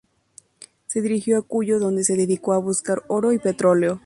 Se 0.87 0.99
dirigió 1.03 1.37
a 1.37 1.41
Cuyo, 1.43 1.77
donde 1.77 2.03
se 2.03 2.17
dedicó 2.17 2.53
a 2.53 2.57
buscar 2.57 3.03
oro 3.07 3.33
y 3.33 3.37
petróleo. 3.37 3.99